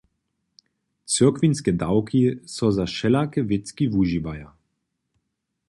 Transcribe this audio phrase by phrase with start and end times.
[1.13, 2.21] Cyrkwinske dawki
[2.53, 4.49] so za wšelake wěcki wužiwaja.